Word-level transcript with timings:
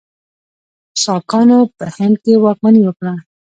ساکانو 1.03 1.59
په 1.77 1.85
هند 1.95 2.15
کې 2.23 2.33
واکمني 2.45 2.81
وکړه. 2.85 3.13